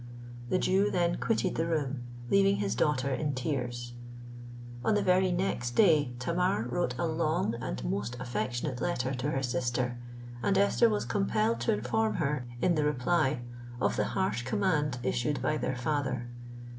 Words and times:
"—The 0.49 0.57
Jew 0.57 0.89
then 0.89 1.17
quitted 1.17 1.53
the 1.53 1.67
room, 1.67 2.01
leaving 2.31 2.55
his 2.55 2.73
daughter 2.73 3.11
in 3.13 3.35
tears. 3.35 3.93
On 4.83 4.95
the 4.95 5.03
very 5.03 5.31
next 5.31 5.75
day 5.75 6.15
Tamar 6.17 6.67
wrote 6.67 6.97
a 6.97 7.05
long 7.05 7.53
and 7.61 7.85
most 7.85 8.17
affectionate 8.19 8.81
letter 8.81 9.13
to 9.13 9.29
her 9.29 9.43
sister; 9.43 9.99
and 10.41 10.57
Esther 10.57 10.89
was 10.89 11.05
compelled 11.05 11.59
to 11.59 11.71
inform 11.73 12.15
her, 12.15 12.47
in 12.63 12.73
the 12.73 12.83
reply, 12.83 13.41
of 13.79 13.95
the 13.95 14.05
harsh 14.17 14.41
command 14.41 14.97
issued 15.03 15.39
by 15.39 15.55
their 15.55 15.75
father. 15.75 16.27